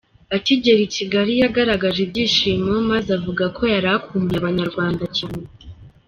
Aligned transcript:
Akigera 0.35 0.81
i 0.83 0.89
Kigali 0.95 1.33
yagaragaje 1.41 1.99
ibyishimo 2.05 2.73
maze 2.91 3.09
avuga 3.17 3.43
ko 3.55 3.61
yari 3.73 3.87
akumbuye 3.97 4.37
Abanyarwanda 4.39 5.05
cyane. 5.17 5.45